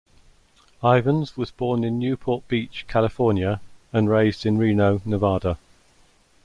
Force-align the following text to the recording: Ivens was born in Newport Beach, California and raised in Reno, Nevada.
Ivens 0.83 1.37
was 1.37 1.51
born 1.51 1.83
in 1.83 1.99
Newport 1.99 2.47
Beach, 2.47 2.85
California 2.87 3.61
and 3.93 4.09
raised 4.09 4.47
in 4.47 4.57
Reno, 4.57 4.99
Nevada. 5.05 5.59